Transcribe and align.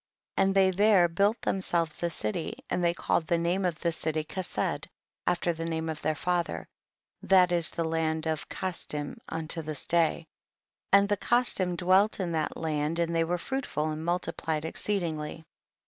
30. 0.35 0.41
And 0.47 0.55
they 0.55 0.71
there 0.71 1.07
built 1.07 1.39
them 1.43 1.61
selves 1.61 2.01
a 2.01 2.09
city, 2.09 2.63
and 2.71 2.83
they 2.83 2.91
called 2.95 3.27
the 3.27 3.37
name 3.37 3.65
of 3.65 3.79
the 3.81 3.91
city 3.91 4.23
Kesed 4.23 4.87
after 5.27 5.53
the 5.53 5.63
name 5.63 5.89
of 5.89 6.01
their 6.01 6.15
father, 6.15 6.67
that 7.21 7.51
is 7.51 7.69
the 7.69 7.83
land 7.83 8.23
Kasdimt 8.23 9.19
unto 9.29 9.61
this 9.61 9.85
day, 9.85 10.25
and 10.91 11.07
the 11.07 11.17
Kas 11.17 11.53
dim 11.53 11.75
dwelt 11.75 12.19
in 12.19 12.31
that 12.31 12.57
land 12.57 12.97
and 12.97 13.13
they 13.15 13.23
were 13.23 13.37
fruitful 13.37 13.91
and 13.91 14.01
multiphed 14.03 14.65
exceed 14.65 15.03
ingly 15.03 15.43
31. 15.45 15.45